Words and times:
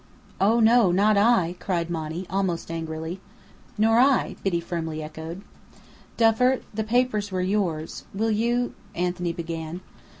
"Oh 0.39 0.59
no, 0.59 0.91
not 0.91 1.15
I!" 1.15 1.57
cried 1.59 1.91
Monny, 1.91 2.25
almost 2.27 2.71
angrily. 2.71 3.19
"Nor 3.77 3.99
I," 3.99 4.35
Biddy 4.43 4.59
firmly 4.59 5.03
echoed. 5.03 5.43
"Duffer, 6.17 6.61
the 6.73 6.83
papers 6.83 7.31
were 7.31 7.41
yours. 7.41 8.05
Will 8.11 8.31
you" 8.31 8.73
Anthony 8.95 9.31
began. 9.31 9.81